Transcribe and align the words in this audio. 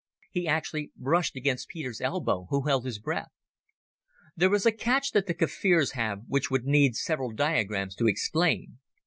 He 0.31 0.47
actually 0.47 0.91
brushed 0.95 1.35
against 1.35 1.67
Peter's 1.67 2.01
elbow, 2.01 2.47
who 2.49 2.61
held 2.63 2.85
his 2.85 2.97
breath. 2.97 3.29
There 4.35 4.51
is 4.55 4.65
a 4.65 4.71
catch 4.71 5.11
that 5.11 5.27
the 5.27 5.35
Kaffirs 5.35 5.91
have 5.91 6.21
which 6.27 6.49
would 6.49 6.65
need 6.65 6.95
several 6.95 7.31
diagrams 7.31 7.93
to 7.97 8.07
explain. 8.07 8.79